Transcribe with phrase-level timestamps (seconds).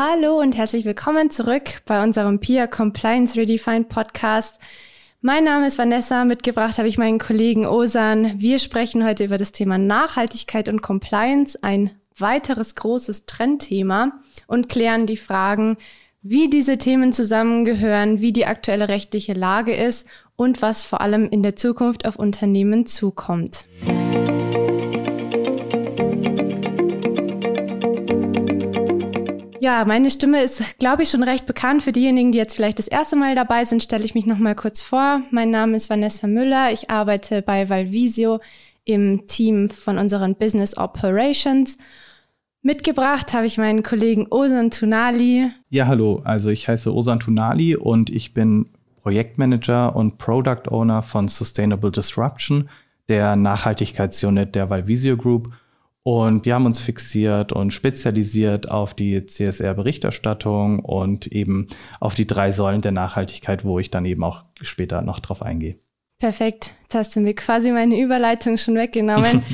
[0.00, 4.60] Hallo und herzlich willkommen zurück bei unserem Peer Compliance Redefined Podcast.
[5.22, 8.34] Mein Name ist Vanessa, mitgebracht habe ich meinen Kollegen Osan.
[8.36, 14.12] Wir sprechen heute über das Thema Nachhaltigkeit und Compliance, ein weiteres großes Trendthema
[14.46, 15.78] und klären die Fragen,
[16.22, 20.06] wie diese Themen zusammengehören, wie die aktuelle rechtliche Lage ist
[20.36, 23.66] und was vor allem in der Zukunft auf Unternehmen zukommt.
[29.60, 31.82] Ja, meine Stimme ist, glaube ich, schon recht bekannt.
[31.82, 34.54] Für diejenigen, die jetzt vielleicht das erste Mal dabei sind, stelle ich mich noch mal
[34.54, 35.22] kurz vor.
[35.30, 36.72] Mein Name ist Vanessa Müller.
[36.72, 38.40] Ich arbeite bei Valvisio
[38.84, 41.76] im Team von unseren Business Operations.
[42.62, 45.50] Mitgebracht habe ich meinen Kollegen Osan Tunali.
[45.70, 46.22] Ja, hallo.
[46.24, 48.66] Also ich heiße Osan Tunali und ich bin
[49.02, 52.68] Projektmanager und Product Owner von Sustainable Disruption,
[53.08, 55.52] der Nachhaltigkeitsunit der Valvisio Group
[56.02, 61.68] und wir haben uns fixiert und spezialisiert auf die CSR-Berichterstattung und eben
[62.00, 65.78] auf die drei Säulen der Nachhaltigkeit, wo ich dann eben auch später noch drauf eingehe.
[66.18, 66.72] Perfekt.
[66.82, 69.42] Jetzt hast du mir quasi meine Überleitung schon weggenommen.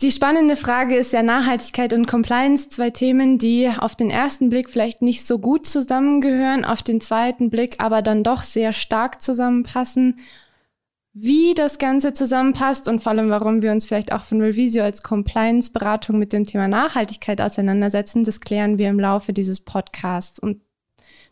[0.00, 4.70] Die spannende Frage ist ja Nachhaltigkeit und Compliance, zwei Themen, die auf den ersten Blick
[4.70, 10.20] vielleicht nicht so gut zusammengehören, auf den zweiten Blick aber dann doch sehr stark zusammenpassen
[11.20, 15.02] wie das Ganze zusammenpasst und vor allem, warum wir uns vielleicht auch von Revisio als
[15.02, 20.38] Compliance-Beratung mit dem Thema Nachhaltigkeit auseinandersetzen, das klären wir im Laufe dieses Podcasts.
[20.38, 20.60] Und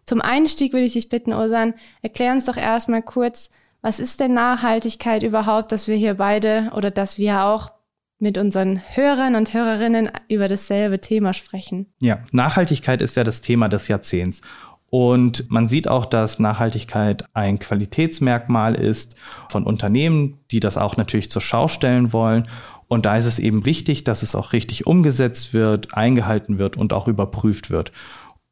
[0.05, 4.35] zum Einstieg würde ich dich bitten, Osan, erklär uns doch erstmal kurz, was ist denn
[4.35, 7.71] Nachhaltigkeit überhaupt, dass wir hier beide oder dass wir auch
[8.19, 11.87] mit unseren Hörern und Hörerinnen über dasselbe Thema sprechen.
[12.01, 14.41] Ja, Nachhaltigkeit ist ja das Thema des Jahrzehnts.
[14.91, 19.17] Und man sieht auch, dass Nachhaltigkeit ein Qualitätsmerkmal ist
[19.49, 22.49] von Unternehmen, die das auch natürlich zur Schau stellen wollen.
[22.89, 26.93] Und da ist es eben wichtig, dass es auch richtig umgesetzt wird, eingehalten wird und
[26.93, 27.91] auch überprüft wird.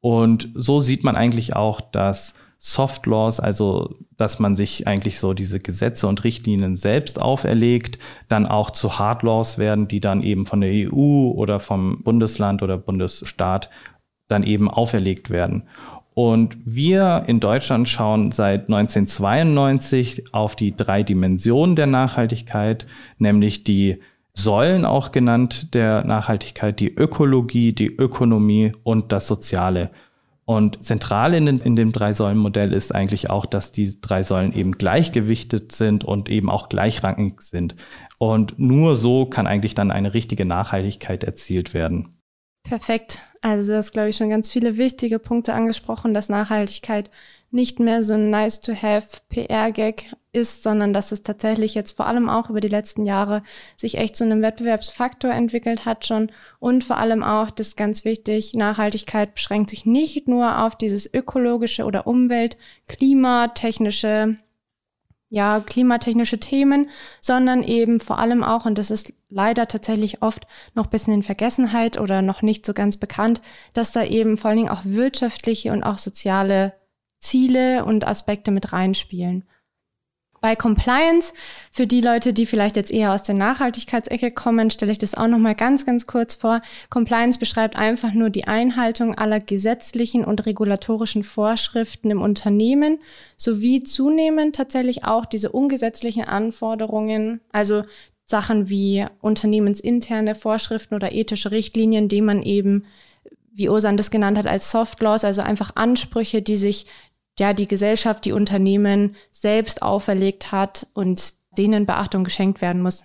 [0.01, 5.35] Und so sieht man eigentlich auch, dass Soft Laws, also dass man sich eigentlich so
[5.35, 10.47] diese Gesetze und Richtlinien selbst auferlegt, dann auch zu Hard Laws werden, die dann eben
[10.47, 13.71] von der EU oder vom Bundesland oder Bundesstaat
[14.29, 15.69] dann eben auferlegt werden.
[16.15, 22.87] Und wir in Deutschland schauen seit 1992 auf die drei Dimensionen der Nachhaltigkeit,
[23.19, 23.99] nämlich die
[24.33, 29.91] Säulen auch genannt der Nachhaltigkeit, die Ökologie, die Ökonomie und das Soziale.
[30.45, 34.73] Und zentral in, den, in dem Drei-Säulen-Modell ist eigentlich auch, dass die drei Säulen eben
[34.73, 37.77] gleichgewichtet sind und eben auch gleichrangig sind.
[38.19, 42.14] Und nur so kann eigentlich dann eine richtige Nachhaltigkeit erzielt werden.
[42.65, 43.21] Perfekt.
[43.43, 47.11] Also du hast, glaube ich, schon ganz viele wichtige Punkte angesprochen, dass Nachhaltigkeit
[47.51, 52.51] nicht mehr so ein nice-to-have PR-Gag ist, sondern dass es tatsächlich jetzt vor allem auch
[52.51, 53.43] über die letzten Jahre
[53.77, 56.33] sich echt zu einem Wettbewerbsfaktor entwickelt hat schon.
[56.59, 61.13] Und vor allem auch, das ist ganz wichtig, Nachhaltigkeit beschränkt sich nicht nur auf dieses
[61.13, 62.57] ökologische oder Umwelt-,
[62.89, 64.37] klimatechnische
[65.35, 66.89] ja, klimatechnische Themen,
[67.21, 71.23] sondern eben vor allem auch, und das ist leider tatsächlich oft noch ein bisschen in
[71.25, 75.73] Vergessenheit oder noch nicht so ganz bekannt, dass da eben vor allen Dingen auch wirtschaftliche
[75.73, 76.75] und auch soziale
[77.19, 79.45] Ziele und Aspekte mit reinspielen.
[80.45, 81.33] Bei Compliance,
[81.71, 85.27] für die Leute, die vielleicht jetzt eher aus der Nachhaltigkeitsecke kommen, stelle ich das auch
[85.27, 86.61] nochmal ganz, ganz kurz vor.
[86.91, 92.99] Compliance beschreibt einfach nur die Einhaltung aller gesetzlichen und regulatorischen Vorschriften im Unternehmen
[93.39, 97.85] sowie zunehmend tatsächlich auch diese ungesetzlichen Anforderungen, also
[98.27, 102.85] Sachen wie unternehmensinterne Vorschriften oder ethische Richtlinien, die man eben
[103.55, 106.85] wie Osan das genannt hat, als Soft Laws, also einfach Ansprüche, die sich
[107.39, 113.05] ja die Gesellschaft, die Unternehmen selbst auferlegt hat und denen Beachtung geschenkt werden muss.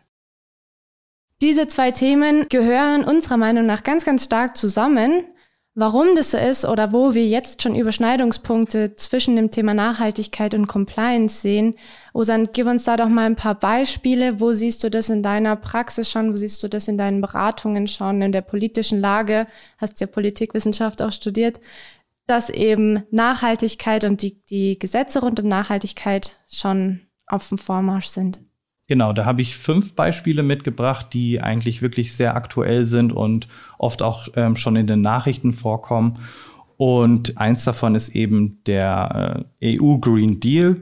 [1.41, 5.23] Diese zwei Themen gehören unserer Meinung nach ganz, ganz stark zusammen.
[5.73, 10.67] Warum das so ist oder wo wir jetzt schon Überschneidungspunkte zwischen dem Thema Nachhaltigkeit und
[10.67, 11.75] Compliance sehen,
[12.13, 14.41] Osan, gib uns da doch mal ein paar Beispiele.
[14.41, 16.33] Wo siehst du das in deiner Praxis schon?
[16.33, 18.21] Wo siehst du das in deinen Beratungen schon?
[18.21, 19.47] In der politischen Lage?
[19.77, 21.61] Hast ja Politikwissenschaft auch studiert
[22.29, 28.39] dass eben Nachhaltigkeit und die, die Gesetze rund um Nachhaltigkeit schon auf dem Vormarsch sind.
[28.85, 33.47] Genau, da habe ich fünf Beispiele mitgebracht, die eigentlich wirklich sehr aktuell sind und
[33.79, 36.19] oft auch ähm, schon in den Nachrichten vorkommen.
[36.77, 40.81] Und eins davon ist eben der äh, EU Green Deal.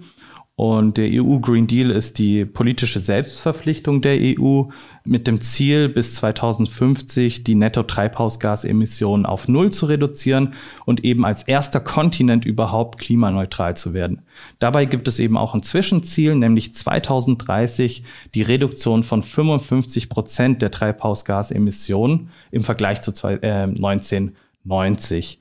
[0.60, 4.64] Und der EU Green Deal ist die politische Selbstverpflichtung der EU
[5.06, 11.80] mit dem Ziel, bis 2050 die Netto-Treibhausgasemissionen auf Null zu reduzieren und eben als erster
[11.80, 14.24] Kontinent überhaupt klimaneutral zu werden.
[14.58, 18.02] Dabei gibt es eben auch ein Zwischenziel, nämlich 2030
[18.34, 25.40] die Reduktion von 55 Prozent der Treibhausgasemissionen im Vergleich zu 1990.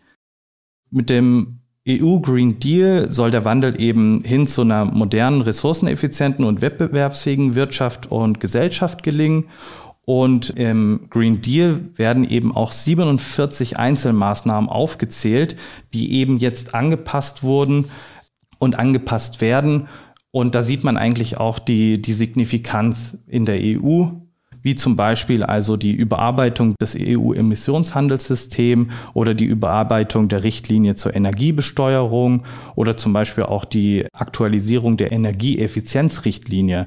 [0.91, 6.61] Mit dem EU Green Deal soll der Wandel eben hin zu einer modernen, ressourceneffizienten und
[6.61, 9.45] wettbewerbsfähigen Wirtschaft und Gesellschaft gelingen.
[10.05, 15.57] Und im Green Deal werden eben auch 47 Einzelmaßnahmen aufgezählt,
[15.95, 17.87] die eben jetzt angepasst wurden
[18.59, 19.89] und angepasst werden.
[20.31, 24.09] Und da sieht man eigentlich auch die, die Signifikanz in der EU
[24.67, 32.43] wie zum Beispiel also die Überarbeitung des EU-Emissionshandelssystems oder die Überarbeitung der Richtlinie zur Energiebesteuerung
[32.75, 36.87] oder zum Beispiel auch die Aktualisierung der Energieeffizienzrichtlinie.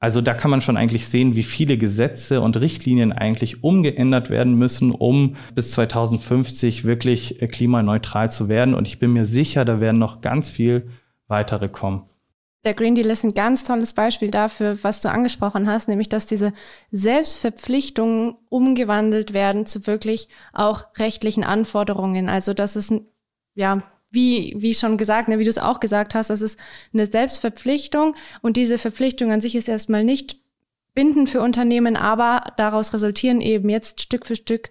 [0.00, 4.52] Also da kann man schon eigentlich sehen, wie viele Gesetze und Richtlinien eigentlich umgeändert werden
[4.58, 8.74] müssen, um bis 2050 wirklich klimaneutral zu werden.
[8.74, 10.88] Und ich bin mir sicher, da werden noch ganz viel
[11.26, 12.02] weitere kommen.
[12.64, 16.26] Der Green Deal ist ein ganz tolles Beispiel dafür, was du angesprochen hast, nämlich dass
[16.26, 16.52] diese
[16.90, 22.28] Selbstverpflichtungen umgewandelt werden zu wirklich auch rechtlichen Anforderungen.
[22.28, 22.92] Also das ist
[23.54, 26.58] ja wie, wie schon gesagt, ne, wie du es auch gesagt hast, das ist
[26.92, 30.38] eine Selbstverpflichtung und diese Verpflichtung an sich ist erstmal nicht
[30.94, 34.70] bindend für Unternehmen, aber daraus resultieren eben jetzt Stück für Stück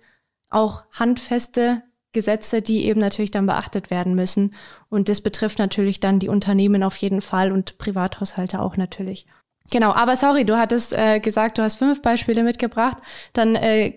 [0.49, 4.55] auch handfeste Gesetze, die eben natürlich dann beachtet werden müssen.
[4.89, 9.25] Und das betrifft natürlich dann die Unternehmen auf jeden Fall und Privathaushalte auch natürlich.
[9.71, 12.97] Genau, aber sorry, du hattest äh, gesagt, du hast fünf Beispiele mitgebracht.
[13.33, 13.95] Dann, äh,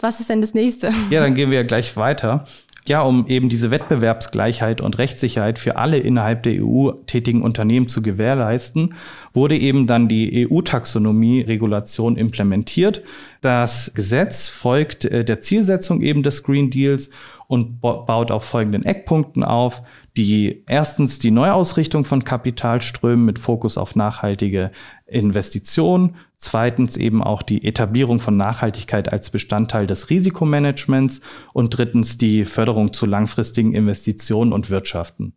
[0.00, 0.92] was ist denn das nächste?
[1.10, 2.46] Ja, dann gehen wir gleich weiter.
[2.88, 8.00] Ja, um eben diese Wettbewerbsgleichheit und Rechtssicherheit für alle innerhalb der EU tätigen Unternehmen zu
[8.00, 8.94] gewährleisten,
[9.32, 13.02] wurde eben dann die EU-Taxonomie-Regulation implementiert.
[13.40, 17.10] Das Gesetz folgt äh, der Zielsetzung eben des Green Deals
[17.48, 19.82] und baut auf folgenden Eckpunkten auf,
[20.16, 24.70] die erstens die Neuausrichtung von Kapitalströmen mit Fokus auf nachhaltige
[25.06, 31.20] Investitionen, zweitens eben auch die Etablierung von Nachhaltigkeit als Bestandteil des Risikomanagements
[31.52, 35.34] und drittens die Förderung zu langfristigen Investitionen und Wirtschaften.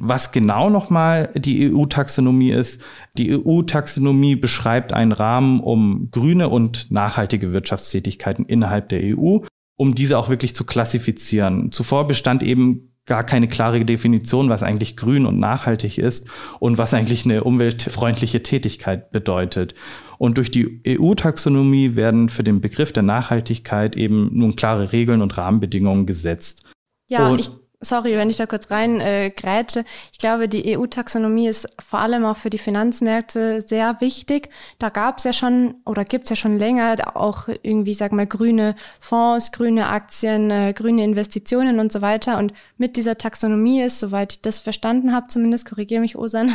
[0.00, 2.82] Was genau nochmal die EU-Taxonomie ist,
[3.16, 9.40] die EU-Taxonomie beschreibt einen Rahmen, um grüne und nachhaltige Wirtschaftstätigkeiten innerhalb der EU
[9.78, 11.70] um diese auch wirklich zu klassifizieren.
[11.70, 16.28] Zuvor bestand eben gar keine klare Definition, was eigentlich grün und nachhaltig ist
[16.60, 19.74] und was eigentlich eine umweltfreundliche Tätigkeit bedeutet.
[20.18, 25.36] Und durch die EU-Taxonomie werden für den Begriff der Nachhaltigkeit eben nun klare Regeln und
[25.36, 26.64] Rahmenbedingungen gesetzt.
[27.08, 29.84] Ja, und ich Sorry, wenn ich da kurz rein äh, grätsche.
[30.10, 34.50] Ich glaube, die EU-Taxonomie ist vor allem auch für die Finanzmärkte sehr wichtig.
[34.80, 38.26] Da gab es ja schon oder gibt es ja schon länger auch irgendwie, sag mal,
[38.26, 42.38] grüne Fonds, grüne Aktien, äh, grüne Investitionen und so weiter.
[42.38, 46.50] Und mit dieser Taxonomie ist, soweit ich das verstanden habe, zumindest korrigiere mich, Osan,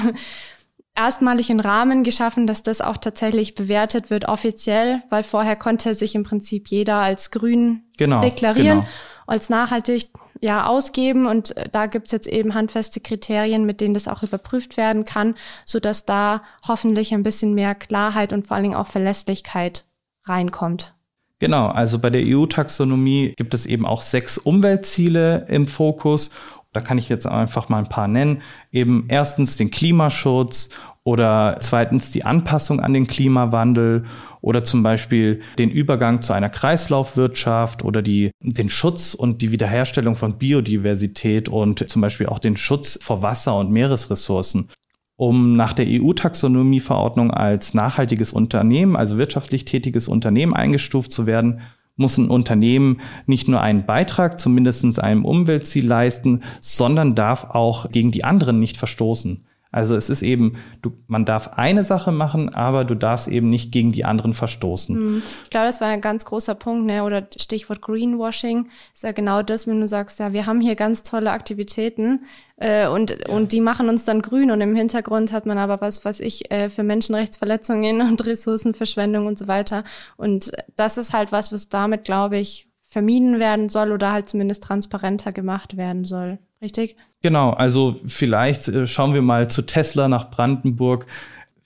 [0.95, 6.15] erstmalig einen Rahmen geschaffen, dass das auch tatsächlich bewertet wird offiziell, weil vorher konnte sich
[6.15, 8.91] im Prinzip jeder als grün genau, deklarieren, genau.
[9.27, 10.09] Als nachhaltig
[10.41, 14.77] ja ausgeben und äh, da gibt's jetzt eben handfeste Kriterien, mit denen das auch überprüft
[14.77, 15.35] werden kann,
[15.65, 19.85] so dass da hoffentlich ein bisschen mehr Klarheit und vor allen Dingen auch Verlässlichkeit
[20.25, 20.93] reinkommt.
[21.39, 26.31] Genau, also bei der EU-Taxonomie gibt es eben auch sechs Umweltziele im Fokus.
[26.71, 28.41] Da kann ich jetzt einfach mal ein paar nennen.
[28.71, 30.69] Eben erstens den Klimaschutz
[31.03, 34.05] oder zweitens die Anpassung an den Klimawandel
[34.43, 40.15] oder zum Beispiel den Übergang zu einer Kreislaufwirtschaft oder die, den Schutz und die Wiederherstellung
[40.15, 44.69] von Biodiversität und zum Beispiel auch den Schutz vor Wasser- und Meeresressourcen.
[45.15, 51.61] Um nach der EU-Taxonomieverordnung als nachhaltiges Unternehmen, also wirtschaftlich tätiges Unternehmen eingestuft zu werden,
[51.95, 58.11] muss ein Unternehmen nicht nur einen Beitrag zu einem Umweltziel leisten, sondern darf auch gegen
[58.11, 59.45] die anderen nicht verstoßen.
[59.73, 63.71] Also es ist eben, du, man darf eine Sache machen, aber du darfst eben nicht
[63.71, 64.95] gegen die anderen verstoßen.
[64.95, 65.23] Hm.
[65.43, 67.03] Ich glaube, das war ein ganz großer Punkt, ne?
[67.03, 71.01] oder Stichwort Greenwashing, ist ja genau das, wenn du sagst, ja, wir haben hier ganz
[71.01, 72.25] tolle Aktivitäten
[72.57, 73.29] äh, und, ja.
[73.29, 76.51] und die machen uns dann grün und im Hintergrund hat man aber was, was ich,
[76.51, 79.83] äh, für Menschenrechtsverletzungen und Ressourcenverschwendung und so weiter.
[80.17, 84.61] Und das ist halt was, was damit, glaube ich, vermieden werden soll oder halt zumindest
[84.63, 86.37] transparenter gemacht werden soll.
[86.63, 86.95] Richtig?
[87.21, 91.05] Genau, also vielleicht äh, schauen wir mal zu Tesla nach Brandenburg.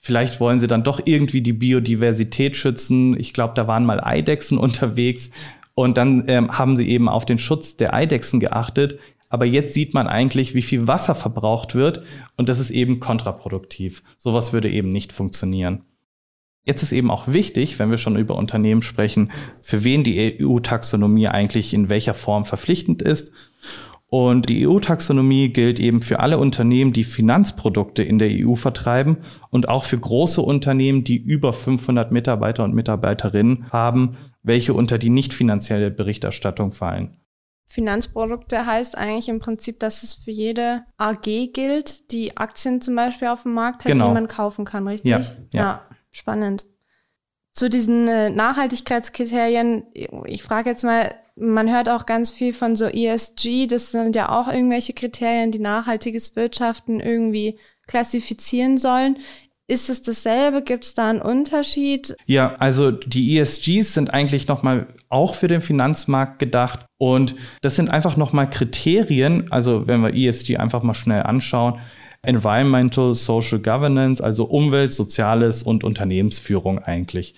[0.00, 3.18] Vielleicht wollen sie dann doch irgendwie die Biodiversität schützen.
[3.18, 5.30] Ich glaube, da waren mal Eidechsen unterwegs
[5.74, 8.98] und dann ähm, haben sie eben auf den Schutz der Eidechsen geachtet.
[9.30, 12.02] Aber jetzt sieht man eigentlich, wie viel Wasser verbraucht wird
[12.36, 14.02] und das ist eben kontraproduktiv.
[14.16, 15.84] Sowas würde eben nicht funktionieren.
[16.64, 19.30] Jetzt ist eben auch wichtig, wenn wir schon über Unternehmen sprechen,
[19.62, 23.32] für wen die EU-Taxonomie eigentlich in welcher Form verpflichtend ist.
[24.10, 29.18] Und die EU-Taxonomie gilt eben für alle Unternehmen, die Finanzprodukte in der EU vertreiben
[29.50, 35.10] und auch für große Unternehmen, die über 500 Mitarbeiter und Mitarbeiterinnen haben, welche unter die
[35.10, 37.20] nicht finanzielle Berichterstattung fallen.
[37.66, 43.28] Finanzprodukte heißt eigentlich im Prinzip, dass es für jede AG gilt, die Aktien zum Beispiel
[43.28, 44.08] auf dem Markt hat, genau.
[44.08, 45.10] die man kaufen kann, richtig?
[45.10, 45.60] Ja, ja.
[45.60, 46.64] ja spannend.
[47.58, 49.82] Zu diesen äh, Nachhaltigkeitskriterien,
[50.26, 54.28] ich frage jetzt mal, man hört auch ganz viel von so ESG, das sind ja
[54.28, 59.18] auch irgendwelche Kriterien, die nachhaltiges Wirtschaften irgendwie klassifizieren sollen.
[59.66, 60.62] Ist es dasselbe?
[60.62, 62.14] Gibt es da einen Unterschied?
[62.26, 66.86] Ja, also die ESGs sind eigentlich nochmal auch für den Finanzmarkt gedacht.
[66.96, 71.80] Und das sind einfach nochmal Kriterien, also wenn wir ESG einfach mal schnell anschauen,
[72.22, 77.34] Environmental Social Governance, also Umwelt, Soziales und Unternehmensführung eigentlich.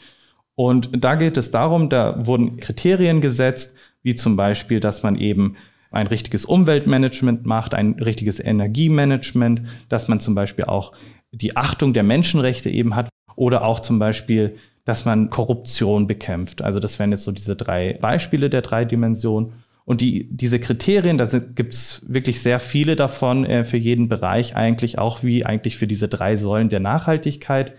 [0.55, 5.57] Und da geht es darum, da wurden Kriterien gesetzt, wie zum Beispiel, dass man eben
[5.91, 10.93] ein richtiges Umweltmanagement macht, ein richtiges Energiemanagement, dass man zum Beispiel auch
[11.33, 16.63] die Achtung der Menschenrechte eben hat oder auch zum Beispiel, dass man Korruption bekämpft.
[16.63, 19.53] Also das wären jetzt so diese drei Beispiele der drei Dimensionen.
[19.91, 24.55] Und die, diese Kriterien, da gibt es wirklich sehr viele davon äh, für jeden Bereich
[24.55, 27.75] eigentlich, auch wie eigentlich für diese drei Säulen der Nachhaltigkeit.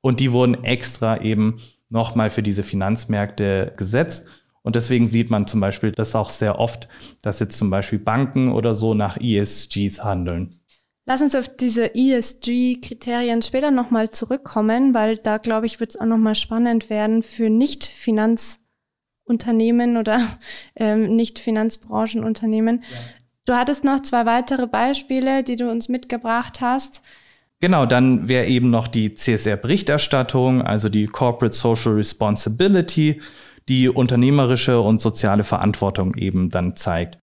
[0.00, 4.26] Und die wurden extra eben nochmal für diese Finanzmärkte gesetzt.
[4.62, 6.88] Und deswegen sieht man zum Beispiel das auch sehr oft,
[7.22, 10.50] dass jetzt zum Beispiel Banken oder so nach ESGs handeln.
[11.04, 16.06] Lass uns auf diese ESG-Kriterien später nochmal zurückkommen, weil da, glaube ich, wird es auch
[16.06, 17.50] nochmal spannend werden für
[19.26, 20.20] Nicht-Finanzunternehmen oder
[20.76, 22.82] ähm, Nicht-Finanzbranchenunternehmen.
[22.82, 22.96] Ja.
[23.44, 27.02] Du hattest noch zwei weitere Beispiele, die du uns mitgebracht hast.
[27.60, 33.22] Genau, dann wäre eben noch die CSR-Berichterstattung, also die Corporate Social Responsibility,
[33.68, 37.18] die unternehmerische und soziale Verantwortung eben dann zeigt.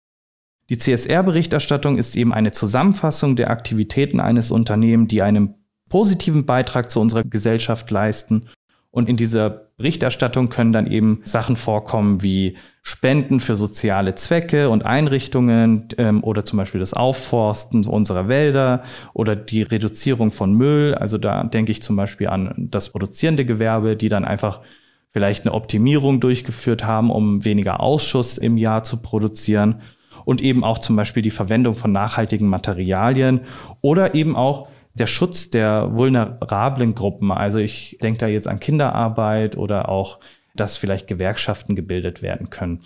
[0.69, 5.55] Die CSR-Berichterstattung ist eben eine Zusammenfassung der Aktivitäten eines Unternehmens, die einen
[5.89, 8.47] positiven Beitrag zu unserer Gesellschaft leisten.
[8.89, 14.85] Und in dieser Berichterstattung können dann eben Sachen vorkommen wie Spenden für soziale Zwecke und
[14.85, 18.83] Einrichtungen ähm, oder zum Beispiel das Aufforsten unserer Wälder
[19.13, 20.93] oder die Reduzierung von Müll.
[20.93, 24.61] Also da denke ich zum Beispiel an das produzierende Gewerbe, die dann einfach
[25.09, 29.81] vielleicht eine Optimierung durchgeführt haben, um weniger Ausschuss im Jahr zu produzieren
[30.25, 33.41] und eben auch zum Beispiel die Verwendung von nachhaltigen Materialien
[33.81, 37.31] oder eben auch der Schutz der vulnerablen Gruppen.
[37.31, 40.19] Also ich denke da jetzt an Kinderarbeit oder auch,
[40.55, 42.81] dass vielleicht Gewerkschaften gebildet werden können.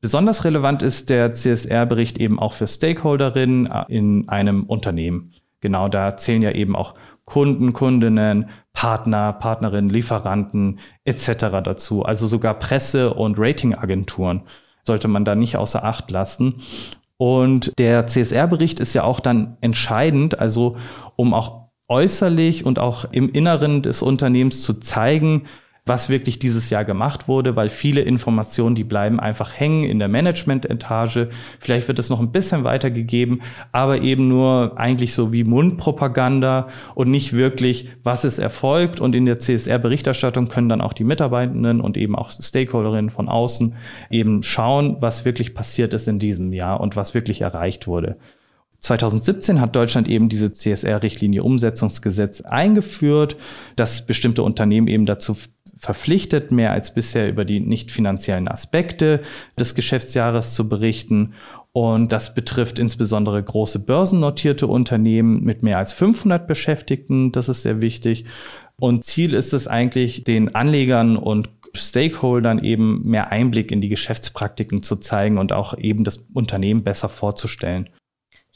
[0.00, 5.34] Besonders relevant ist der CSR-Bericht eben auch für Stakeholderinnen in einem Unternehmen.
[5.60, 6.94] Genau da zählen ja eben auch
[7.26, 11.62] Kunden, Kundinnen, Partner, Partnerinnen, Lieferanten etc.
[11.62, 12.02] dazu.
[12.02, 14.42] Also sogar Presse- und Ratingagenturen
[14.84, 16.62] sollte man da nicht außer Acht lassen.
[17.20, 20.78] Und der CSR-Bericht ist ja auch dann entscheidend, also
[21.16, 25.42] um auch äußerlich und auch im Inneren des Unternehmens zu zeigen,
[25.90, 30.06] was wirklich dieses Jahr gemacht wurde, weil viele Informationen, die bleiben einfach hängen in der
[30.06, 31.26] Management-Etage.
[31.58, 33.42] Vielleicht wird es noch ein bisschen weitergegeben,
[33.72, 39.00] aber eben nur eigentlich so wie Mundpropaganda und nicht wirklich, was ist erfolgt.
[39.00, 43.74] Und in der CSR-Berichterstattung können dann auch die Mitarbeitenden und eben auch Stakeholderinnen von außen
[44.10, 48.16] eben schauen, was wirklich passiert ist in diesem Jahr und was wirklich erreicht wurde.
[48.80, 53.36] 2017 hat Deutschland eben diese CSR-Richtlinie Umsetzungsgesetz eingeführt,
[53.76, 55.36] dass bestimmte Unternehmen eben dazu
[55.78, 59.20] verpflichtet, mehr als bisher über die nicht finanziellen Aspekte
[59.58, 61.34] des Geschäftsjahres zu berichten.
[61.72, 67.32] Und das betrifft insbesondere große börsennotierte Unternehmen mit mehr als 500 Beschäftigten.
[67.32, 68.24] Das ist sehr wichtig.
[68.80, 74.82] Und Ziel ist es eigentlich, den Anlegern und Stakeholdern eben mehr Einblick in die Geschäftspraktiken
[74.82, 77.88] zu zeigen und auch eben das Unternehmen besser vorzustellen.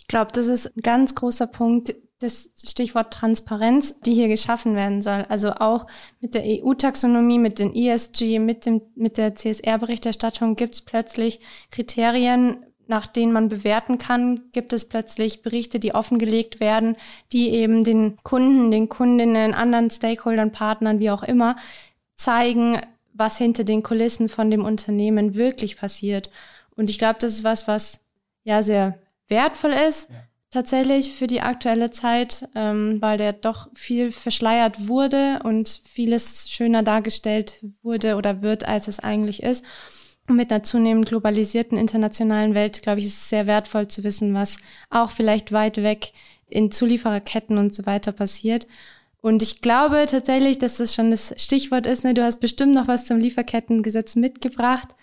[0.05, 5.01] Ich glaube, das ist ein ganz großer Punkt, das Stichwort Transparenz, die hier geschaffen werden
[5.01, 5.25] soll.
[5.31, 5.87] Also auch
[6.21, 12.59] mit der EU-Taxonomie, mit den ESG, mit, dem, mit der CSR-Berichterstattung gibt es plötzlich Kriterien,
[12.87, 16.97] nach denen man bewerten kann, gibt es plötzlich Berichte, die offengelegt werden,
[17.33, 21.57] die eben den Kunden, den Kundinnen, anderen Stakeholdern, Partnern, wie auch immer,
[22.15, 22.79] zeigen,
[23.15, 26.31] was hinter den Kulissen von dem Unternehmen wirklich passiert.
[26.77, 28.05] Und ich glaube, das ist was, was
[28.45, 30.11] ja sehr wertvoll ist.
[30.11, 30.17] Ja
[30.55, 36.85] tatsächlich für die aktuelle Zeit, ähm, weil der doch viel verschleiert wurde und vieles schöner
[36.85, 39.65] dargestellt wurde oder wird, als es eigentlich ist.
[40.29, 44.33] Und mit einer zunehmend globalisierten internationalen Welt, glaube ich, ist es sehr wertvoll zu wissen,
[44.33, 44.59] was
[44.91, 46.13] auch vielleicht weit weg
[46.49, 48.69] in Zuliefererketten und so weiter passiert.
[49.21, 52.05] Und ich glaube tatsächlich, dass das schon das Stichwort ist.
[52.05, 52.15] Ne?
[52.15, 54.95] Du hast bestimmt noch was zum Lieferkettengesetz mitgebracht.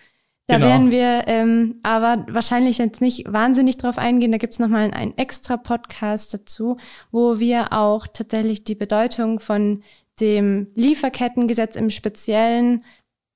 [0.47, 0.67] Da genau.
[0.67, 4.31] werden wir ähm, aber wahrscheinlich jetzt nicht wahnsinnig drauf eingehen.
[4.31, 6.77] Da gibt's es nochmal einen extra Podcast dazu,
[7.11, 9.83] wo wir auch tatsächlich die Bedeutung von
[10.19, 12.83] dem Lieferkettengesetz im Speziellen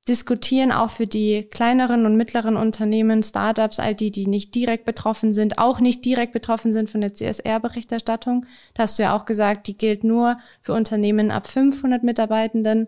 [0.07, 5.33] diskutieren auch für die kleineren und mittleren Unternehmen, Startups, all die, die nicht direkt betroffen
[5.33, 8.45] sind, auch nicht direkt betroffen sind von der CSR-Berichterstattung.
[8.75, 12.87] Da hast du ja auch gesagt, die gilt nur für Unternehmen ab 500 Mitarbeitenden.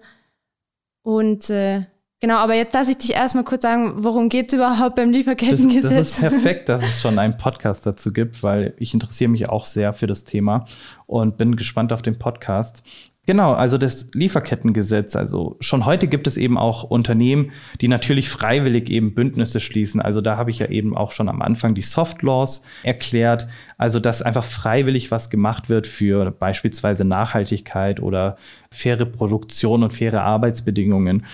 [1.02, 1.86] Und äh,
[2.20, 5.84] genau, aber jetzt lasse ich dich erstmal kurz sagen, worum geht es überhaupt beim Lieferkettengesetz?
[5.84, 9.50] Das, das ist perfekt, dass es schon einen Podcast dazu gibt, weil ich interessiere mich
[9.50, 10.66] auch sehr für das Thema
[11.06, 12.84] und bin gespannt auf den Podcast.
[13.28, 15.18] Genau, also das Lieferkettengesetz.
[15.18, 20.00] Also schon heute gibt es eben auch Unternehmen, die natürlich freiwillig eben Bündnisse schließen.
[20.00, 23.50] Also da habe ich ja eben auch schon am Anfang die Soft Laws erklärt.
[23.78, 28.38] Also dass einfach freiwillig was gemacht wird für beispielsweise Nachhaltigkeit oder
[28.72, 31.26] faire Produktion und faire Arbeitsbedingungen.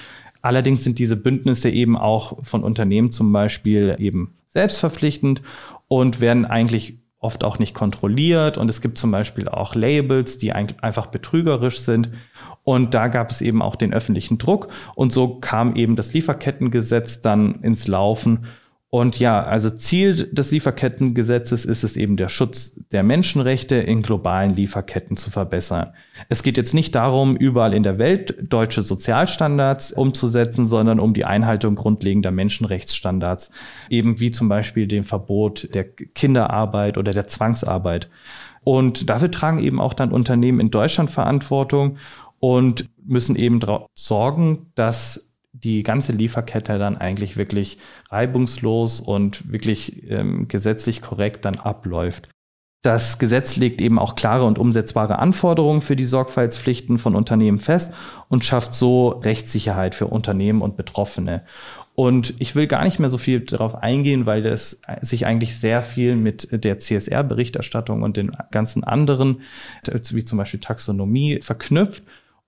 [0.44, 5.42] Allerdings sind diese Bündnisse eben auch von Unternehmen zum Beispiel eben selbstverpflichtend
[5.88, 8.58] und werden eigentlich oft auch nicht kontrolliert.
[8.58, 12.10] Und es gibt zum Beispiel auch Labels, die einfach betrügerisch sind.
[12.64, 14.68] Und da gab es eben auch den öffentlichen Druck.
[14.96, 18.46] Und so kam eben das Lieferkettengesetz dann ins Laufen
[18.94, 24.54] und ja, also Ziel des Lieferkettengesetzes ist es eben der Schutz der Menschenrechte in globalen
[24.54, 25.94] Lieferketten zu verbessern.
[26.30, 31.26] Es geht jetzt nicht darum, überall in der Welt deutsche Sozialstandards umzusetzen, sondern um die
[31.26, 33.50] Einhaltung grundlegender Menschenrechtsstandards,
[33.90, 38.10] eben wie zum Beispiel dem Verbot der Kinderarbeit oder der Zwangsarbeit.
[38.64, 41.98] Und dafür tragen eben auch dann Unternehmen in Deutschland Verantwortung
[42.40, 43.60] und müssen eben
[43.96, 45.33] sorgen, dass
[45.64, 47.78] die ganze Lieferkette dann eigentlich wirklich
[48.10, 52.30] reibungslos und wirklich ähm, gesetzlich korrekt dann abläuft.
[52.84, 57.94] Das Gesetz legt eben auch klare und umsetzbare Anforderungen für die Sorgfaltspflichten von Unternehmen fest
[58.28, 61.44] und schafft so Rechtssicherheit für Unternehmen und Betroffene.
[61.96, 65.82] Und ich will gar nicht mehr so viel darauf eingehen, weil das sich eigentlich sehr
[65.82, 69.42] viel mit der CSR-Berichterstattung und den ganzen anderen,
[69.86, 72.04] wie zum Beispiel Taxonomie, verknüpft.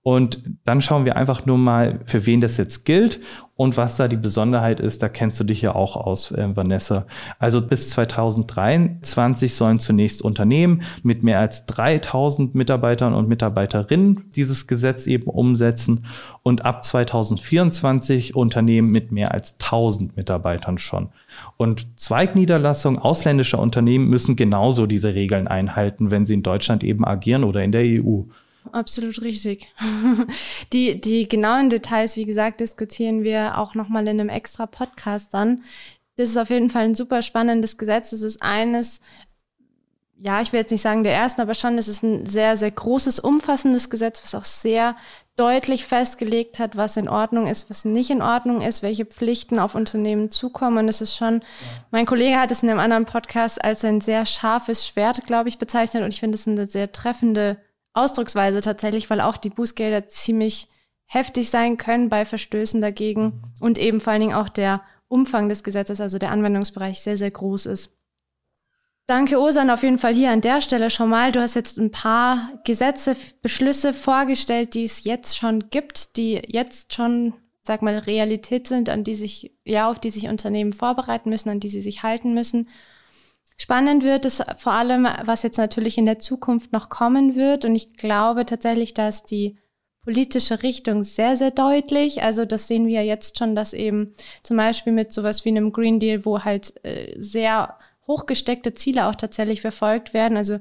[0.06, 3.18] Und dann schauen wir einfach nur mal, für wen das jetzt gilt
[3.56, 5.02] und was da die Besonderheit ist.
[5.02, 7.06] Da kennst du dich ja auch aus, äh, Vanessa.
[7.40, 15.08] Also bis 2023 sollen zunächst Unternehmen mit mehr als 3000 Mitarbeitern und Mitarbeiterinnen dieses Gesetz
[15.08, 16.04] eben umsetzen
[16.44, 21.08] und ab 2024 Unternehmen mit mehr als 1000 Mitarbeitern schon.
[21.56, 27.42] Und Zweigniederlassungen ausländischer Unternehmen müssen genauso diese Regeln einhalten, wenn sie in Deutschland eben agieren
[27.42, 28.22] oder in der EU
[28.72, 29.68] absolut richtig.
[30.72, 35.62] die, die genauen Details, wie gesagt, diskutieren wir auch nochmal in einem extra Podcast dann.
[36.16, 38.12] Das ist auf jeden Fall ein super spannendes Gesetz.
[38.12, 39.00] Es ist eines,
[40.16, 42.70] ja, ich will jetzt nicht sagen der ersten, aber schon, es ist ein sehr, sehr
[42.70, 44.96] großes, umfassendes Gesetz, was auch sehr
[45.36, 49.74] deutlich festgelegt hat, was in Ordnung ist, was nicht in Ordnung ist, welche Pflichten auf
[49.74, 50.78] Unternehmen zukommen.
[50.78, 51.42] Und es ist schon,
[51.90, 55.58] mein Kollege hat es in einem anderen Podcast als ein sehr scharfes Schwert, glaube ich,
[55.58, 56.02] bezeichnet.
[56.02, 57.58] Und ich finde es eine sehr treffende
[57.96, 60.68] Ausdrucksweise tatsächlich, weil auch die Bußgelder ziemlich
[61.06, 65.62] heftig sein können bei Verstößen dagegen und eben vor allen Dingen auch der Umfang des
[65.62, 67.92] Gesetzes, also der Anwendungsbereich, sehr, sehr groß ist.
[69.06, 71.30] Danke, Osan, auf jeden Fall hier an der Stelle schon mal.
[71.30, 76.92] Du hast jetzt ein paar Gesetze, Beschlüsse vorgestellt, die es jetzt schon gibt, die jetzt
[76.92, 77.32] schon,
[77.62, 81.60] sag mal, Realität sind, an die sich, ja, auf die sich Unternehmen vorbereiten müssen, an
[81.60, 82.68] die sie sich halten müssen.
[83.58, 87.64] Spannend wird es vor allem, was jetzt natürlich in der Zukunft noch kommen wird.
[87.64, 89.56] Und ich glaube tatsächlich, dass die
[90.02, 92.22] politische Richtung sehr, sehr deutlich.
[92.22, 95.72] Also das sehen wir ja jetzt schon, dass eben zum Beispiel mit sowas wie einem
[95.72, 100.36] Green Deal, wo halt äh, sehr hochgesteckte Ziele auch tatsächlich verfolgt werden.
[100.36, 100.60] Also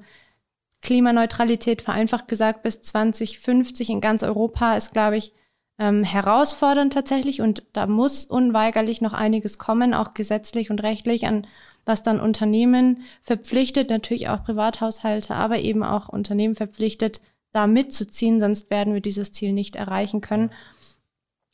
[0.81, 5.33] Klimaneutralität vereinfacht gesagt bis 2050 in ganz Europa ist, glaube ich,
[5.77, 7.41] ähm, herausfordernd tatsächlich.
[7.41, 11.45] Und da muss unweigerlich noch einiges kommen, auch gesetzlich und rechtlich an
[11.85, 17.21] was dann Unternehmen verpflichtet, natürlich auch Privathaushalte, aber eben auch Unternehmen verpflichtet,
[17.51, 20.51] da mitzuziehen, sonst werden wir dieses Ziel nicht erreichen können.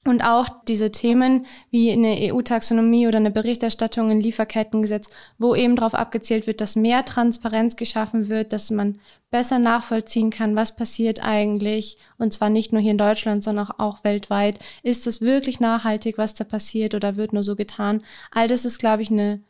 [0.04, 5.94] Und auch diese Themen wie eine EU-Taxonomie oder eine Berichterstattung in Lieferkettengesetz, wo eben darauf
[5.94, 12.00] abgezielt wird, dass mehr Transparenz geschaffen wird, dass man besser nachvollziehen kann, was passiert eigentlich,
[12.18, 14.58] und zwar nicht nur hier in Deutschland, sondern auch weltweit.
[14.82, 18.02] Ist es wirklich nachhaltig, was da passiert oder wird nur so getan?
[18.32, 19.44] All das ist, glaube ich, eine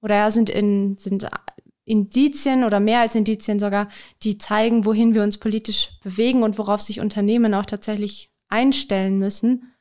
[0.00, 1.28] oder sind in, sind
[1.84, 3.88] Indizien oder mehr als Indizien sogar,
[4.22, 9.74] die zeigen, wohin wir uns politisch bewegen und worauf sich Unternehmen auch tatsächlich einstellen müssen.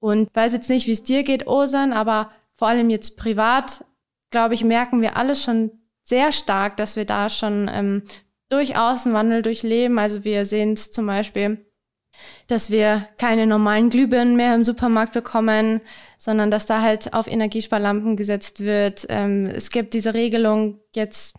[0.00, 3.84] Und weiß jetzt nicht, wie es dir geht, Osan, aber vor allem jetzt privat,
[4.30, 5.72] glaube ich, merken wir alle schon
[6.04, 8.02] sehr stark, dass wir da schon ähm,
[8.48, 9.98] durchaus einen Wandel durchleben.
[9.98, 11.66] Also wir sehen es zum Beispiel
[12.46, 15.80] dass wir keine normalen Glühbirnen mehr im Supermarkt bekommen,
[16.16, 19.06] sondern dass da halt auf Energiesparlampen gesetzt wird.
[19.08, 21.36] Ähm, es gibt diese Regelung jetzt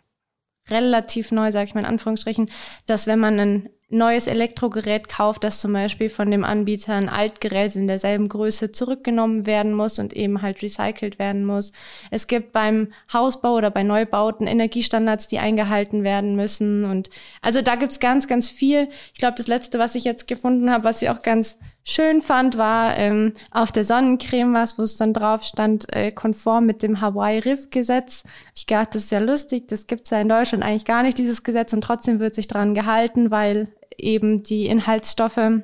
[0.69, 2.49] relativ neu, sage ich mal in Anführungsstrichen,
[2.85, 7.75] dass wenn man einen neues Elektrogerät kauft, das zum Beispiel von dem Anbieter ein Altgerät
[7.75, 11.71] in derselben Größe zurückgenommen werden muss und eben halt recycelt werden muss.
[12.11, 16.83] Es gibt beim Hausbau oder bei Neubauten Energiestandards, die eingehalten werden müssen.
[16.85, 17.09] Und
[17.41, 18.89] also da gibt's ganz, ganz viel.
[19.13, 22.57] Ich glaube, das letzte, was ich jetzt gefunden habe, was ich auch ganz schön fand,
[22.57, 27.01] war ähm, auf der Sonnencreme was, wo es dann drauf stand, äh, konform mit dem
[27.01, 28.23] Hawaii-Riff-Gesetz.
[28.55, 31.43] Ich gedacht, das ist ja lustig, das gibt's ja in Deutschland eigentlich gar nicht, dieses
[31.43, 33.69] Gesetz, und trotzdem wird sich dran gehalten, weil
[34.03, 35.61] eben die Inhaltsstoffe,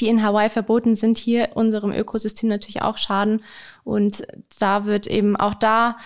[0.00, 3.42] die in Hawaii verboten sind, hier unserem Ökosystem natürlich auch schaden.
[3.84, 4.26] Und
[4.58, 5.96] da wird eben auch da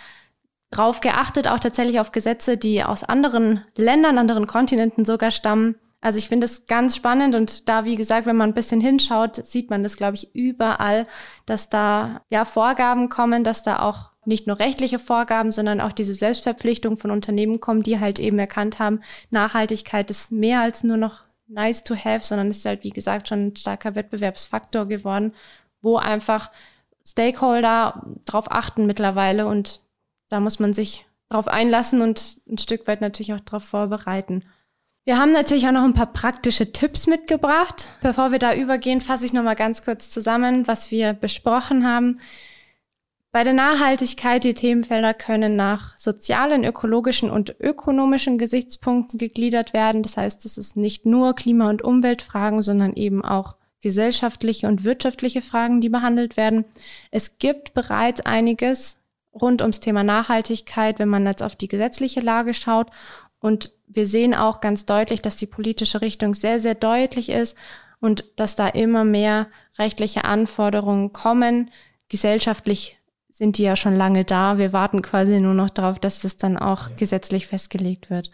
[0.71, 5.77] drauf geachtet, auch tatsächlich auf Gesetze, die aus anderen Ländern, anderen Kontinenten sogar stammen.
[6.01, 9.47] Also ich finde es ganz spannend und da, wie gesagt, wenn man ein bisschen hinschaut,
[9.47, 11.07] sieht man das, glaube ich, überall,
[11.47, 16.15] dass da ja Vorgaben kommen, dass da auch nicht nur rechtliche Vorgaben, sondern auch diese
[16.15, 21.25] Selbstverpflichtung von Unternehmen kommen, die halt eben erkannt haben, Nachhaltigkeit ist mehr als nur noch
[21.53, 25.35] nice to have, sondern ist halt, wie gesagt, schon ein starker Wettbewerbsfaktor geworden,
[25.81, 26.51] wo einfach
[27.07, 29.81] Stakeholder drauf achten mittlerweile und
[30.29, 34.45] da muss man sich drauf einlassen und ein Stück weit natürlich auch darauf vorbereiten.
[35.05, 37.89] Wir haben natürlich auch noch ein paar praktische Tipps mitgebracht.
[38.03, 42.21] Bevor wir da übergehen, fasse ich noch mal ganz kurz zusammen, was wir besprochen haben.
[43.33, 50.03] Bei der Nachhaltigkeit, die Themenfelder können nach sozialen, ökologischen und ökonomischen Gesichtspunkten gegliedert werden.
[50.03, 55.41] Das heißt, es ist nicht nur Klima- und Umweltfragen, sondern eben auch gesellschaftliche und wirtschaftliche
[55.41, 56.67] Fragen, die behandelt werden.
[57.11, 59.01] Es gibt bereits einiges
[59.33, 62.91] rund ums Thema Nachhaltigkeit, wenn man jetzt auf die gesetzliche Lage schaut.
[63.41, 67.57] Und wir sehen auch ganz deutlich, dass die politische Richtung sehr, sehr deutlich ist
[67.99, 71.71] und dass da immer mehr rechtliche Anforderungen kommen,
[72.11, 72.99] gesellschaftlich
[73.33, 74.59] sind die ja schon lange da.
[74.59, 76.95] Wir warten quasi nur noch darauf, dass das dann auch ja.
[76.97, 78.31] gesetzlich festgelegt wird.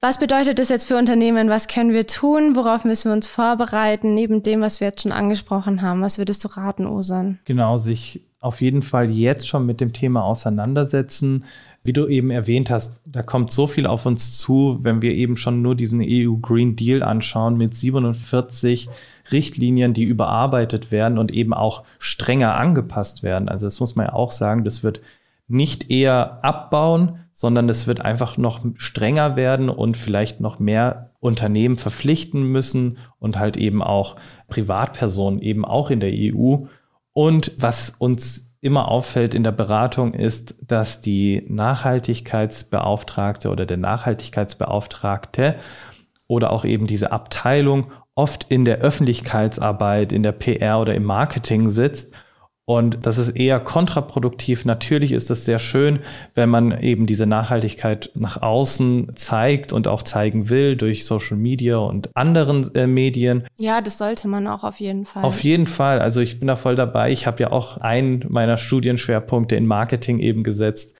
[0.00, 1.48] Was bedeutet das jetzt für Unternehmen?
[1.48, 2.56] Was können wir tun?
[2.56, 4.12] Worauf müssen wir uns vorbereiten?
[4.12, 6.02] Neben dem, was wir jetzt schon angesprochen haben.
[6.02, 7.38] Was würdest du raten, Osan?
[7.46, 11.44] Genau, sich auf jeden Fall jetzt schon mit dem Thema auseinandersetzen.
[11.82, 15.38] Wie du eben erwähnt hast, da kommt so viel auf uns zu, wenn wir eben
[15.38, 18.90] schon nur diesen EU Green Deal anschauen mit 47
[19.32, 23.48] Richtlinien, die überarbeitet werden und eben auch strenger angepasst werden.
[23.48, 25.00] Also das muss man ja auch sagen, das wird
[25.48, 31.78] nicht eher abbauen, sondern es wird einfach noch strenger werden und vielleicht noch mehr Unternehmen
[31.78, 34.16] verpflichten müssen und halt eben auch
[34.48, 36.66] Privatpersonen eben auch in der EU.
[37.12, 45.56] Und was uns immer auffällt in der Beratung ist, dass die Nachhaltigkeitsbeauftragte oder der Nachhaltigkeitsbeauftragte
[46.26, 51.70] oder auch eben diese Abteilung oft in der Öffentlichkeitsarbeit, in der PR oder im Marketing
[51.70, 52.12] sitzt.
[52.66, 54.64] Und das ist eher kontraproduktiv.
[54.64, 55.98] Natürlich ist es sehr schön,
[56.34, 61.76] wenn man eben diese Nachhaltigkeit nach außen zeigt und auch zeigen will durch Social Media
[61.76, 63.46] und anderen äh, Medien.
[63.58, 65.24] Ja, das sollte man auch auf jeden Fall.
[65.24, 65.98] Auf jeden Fall.
[65.98, 67.12] Also ich bin da voll dabei.
[67.12, 70.96] Ich habe ja auch einen meiner Studienschwerpunkte in Marketing eben gesetzt.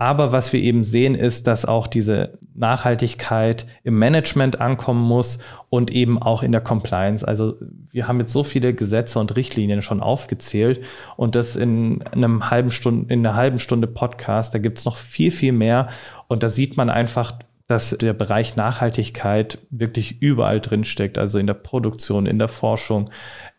[0.00, 5.90] Aber was wir eben sehen, ist, dass auch diese Nachhaltigkeit im Management ankommen muss und
[5.90, 7.26] eben auch in der Compliance.
[7.26, 7.56] Also
[7.90, 10.84] wir haben jetzt so viele Gesetze und Richtlinien schon aufgezählt
[11.16, 14.96] und das in einem halben Stunde, in einer halben Stunde Podcast, da gibt es noch
[14.96, 15.88] viel, viel mehr.
[16.28, 17.32] Und da sieht man einfach,
[17.68, 23.10] dass der Bereich Nachhaltigkeit wirklich überall drin steckt, also in der Produktion, in der Forschung,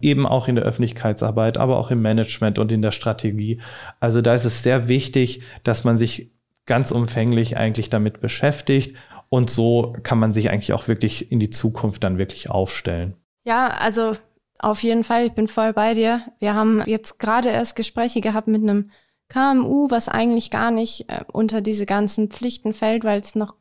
[0.02, 3.62] eben auch in der Öffentlichkeitsarbeit, aber auch im Management und in der Strategie.
[4.00, 6.32] Also da ist es sehr wichtig, dass man sich
[6.66, 8.96] ganz umfänglich eigentlich damit beschäftigt
[9.30, 13.16] und so kann man sich eigentlich auch wirklich in die Zukunft dann wirklich aufstellen.
[13.46, 14.16] Ja, also
[14.58, 16.22] auf jeden Fall, ich bin voll bei dir.
[16.40, 18.90] Wir haben jetzt gerade erst Gespräche gehabt mit einem
[19.30, 23.54] KMU, was eigentlich gar nicht äh, unter diese ganzen Pflichten fällt, weil es noch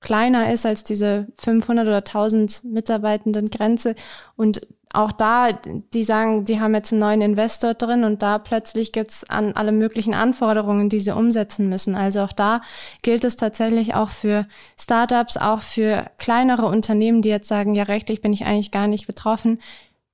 [0.00, 3.94] kleiner ist als diese 500 oder 1000 Mitarbeitenden Grenze.
[4.36, 4.60] Und
[4.92, 9.24] auch da, die sagen, die haben jetzt einen neuen Investor drin und da plötzlich gibt's
[9.28, 11.94] an alle möglichen Anforderungen, die sie umsetzen müssen.
[11.94, 12.62] Also auch da
[13.02, 14.46] gilt es tatsächlich auch für
[14.80, 19.06] Startups, auch für kleinere Unternehmen, die jetzt sagen, ja, rechtlich bin ich eigentlich gar nicht
[19.06, 19.60] betroffen.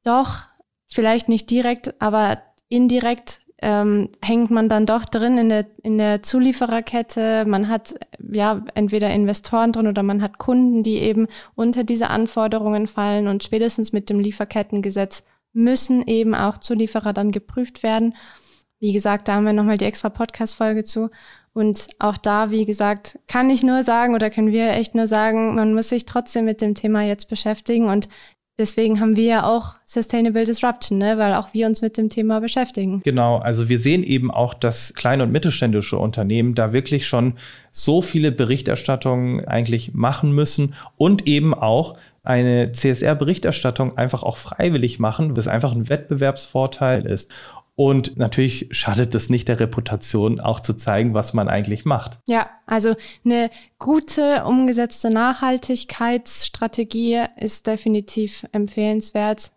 [0.02, 0.40] Doch,
[0.88, 6.22] vielleicht nicht direkt, aber indirekt ähm, hängt man dann doch drin in der, in der
[6.22, 7.44] Zuliefererkette.
[7.46, 12.86] Man hat ja entweder Investoren drin oder man hat Kunden, die eben unter diese Anforderungen
[12.86, 18.14] fallen und spätestens mit dem Lieferkettengesetz müssen eben auch Zulieferer dann geprüft werden.
[18.80, 21.10] Wie gesagt, da haben wir nochmal die extra Podcast-Folge zu.
[21.54, 25.54] Und auch da, wie gesagt, kann ich nur sagen oder können wir echt nur sagen,
[25.54, 28.08] man muss sich trotzdem mit dem Thema jetzt beschäftigen und
[28.56, 31.18] Deswegen haben wir ja auch Sustainable Disruption, ne?
[31.18, 33.00] weil auch wir uns mit dem Thema beschäftigen.
[33.04, 37.34] Genau, also wir sehen eben auch, dass kleine und mittelständische Unternehmen da wirklich schon
[37.72, 45.36] so viele Berichterstattungen eigentlich machen müssen und eben auch eine CSR-Berichterstattung einfach auch freiwillig machen,
[45.36, 47.30] was einfach ein Wettbewerbsvorteil ist.
[47.76, 52.20] Und natürlich schadet es nicht der Reputation, auch zu zeigen, was man eigentlich macht.
[52.28, 59.50] Ja, also eine gute umgesetzte Nachhaltigkeitsstrategie ist definitiv empfehlenswert.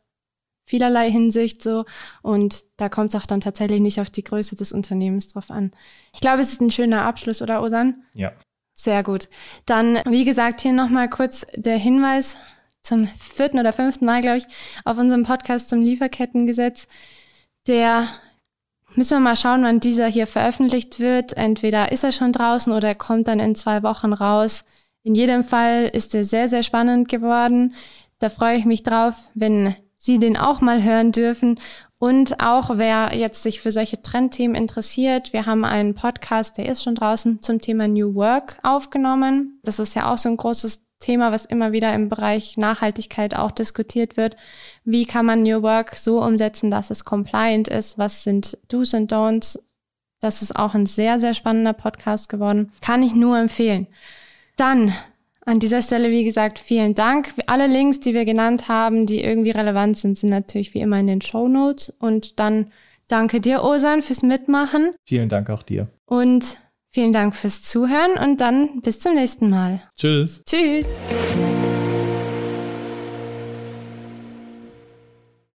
[0.65, 1.85] Vielerlei Hinsicht so.
[2.23, 5.69] Und da kommt es auch dann tatsächlich nicht auf die Größe des Unternehmens drauf an.
[6.13, 8.01] Ich glaube, es ist ein schöner Abschluss, oder Osan?
[8.13, 8.33] Ja.
[8.73, 9.29] Sehr gut.
[9.65, 12.37] Dann, wie gesagt, hier nochmal kurz der Hinweis
[12.81, 14.47] zum vierten oder fünften Mal, glaube ich,
[14.85, 16.87] auf unserem Podcast zum Lieferkettengesetz.
[17.67, 18.07] Der
[18.95, 21.33] müssen wir mal schauen, wann dieser hier veröffentlicht wird.
[21.33, 24.63] Entweder ist er schon draußen oder er kommt dann in zwei Wochen raus.
[25.03, 27.75] In jedem Fall ist er sehr, sehr spannend geworden.
[28.19, 31.59] Da freue ich mich drauf, wenn Sie den auch mal hören dürfen.
[31.99, 36.83] Und auch wer jetzt sich für solche Trendthemen interessiert, wir haben einen Podcast, der ist
[36.83, 39.59] schon draußen zum Thema New Work aufgenommen.
[39.63, 43.51] Das ist ja auch so ein großes Thema, was immer wieder im Bereich Nachhaltigkeit auch
[43.51, 44.35] diskutiert wird.
[44.83, 47.97] Wie kann man New Work so umsetzen, dass es compliant ist?
[47.97, 49.59] Was sind Do's und Don'ts?
[50.19, 52.71] Das ist auch ein sehr, sehr spannender Podcast geworden.
[52.81, 53.87] Kann ich nur empfehlen.
[54.55, 54.93] Dann
[55.45, 57.33] an dieser Stelle, wie gesagt, vielen Dank.
[57.45, 61.07] Alle Links, die wir genannt haben, die irgendwie relevant sind, sind natürlich wie immer in
[61.07, 61.89] den Show Notes.
[61.99, 62.71] Und dann
[63.07, 64.91] danke dir, Osan, fürs Mitmachen.
[65.05, 65.87] Vielen Dank auch dir.
[66.05, 66.57] Und
[66.97, 69.83] Vielen Dank fürs Zuhören und dann bis zum nächsten Mal.
[69.97, 70.41] Tschüss.
[70.47, 70.87] Tschüss.